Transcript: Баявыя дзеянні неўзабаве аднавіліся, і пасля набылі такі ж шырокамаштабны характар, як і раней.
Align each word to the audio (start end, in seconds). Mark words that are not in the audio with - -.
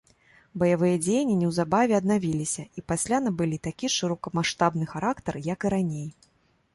Баявыя 0.61 0.95
дзеянні 1.03 1.35
неўзабаве 1.41 1.93
аднавіліся, 1.97 2.63
і 2.81 2.83
пасля 2.91 3.17
набылі 3.25 3.57
такі 3.67 3.85
ж 3.91 3.95
шырокамаштабны 3.99 4.85
характар, 4.95 5.33
як 5.53 5.59
і 5.71 5.73
раней. 5.75 6.09